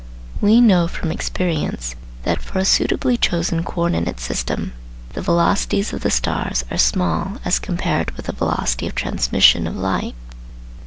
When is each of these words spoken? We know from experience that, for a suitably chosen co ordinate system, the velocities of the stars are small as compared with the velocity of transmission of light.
We 0.41 0.61
know 0.61 0.87
from 0.87 1.11
experience 1.11 1.93
that, 2.23 2.41
for 2.41 2.57
a 2.57 2.65
suitably 2.65 3.17
chosen 3.17 3.63
co 3.63 3.81
ordinate 3.83 4.19
system, 4.19 4.73
the 5.13 5.21
velocities 5.21 5.93
of 5.93 6.01
the 6.01 6.09
stars 6.09 6.65
are 6.71 6.77
small 6.79 7.37
as 7.45 7.59
compared 7.59 8.09
with 8.17 8.25
the 8.25 8.31
velocity 8.33 8.87
of 8.87 8.95
transmission 8.95 9.67
of 9.67 9.75
light. 9.75 10.15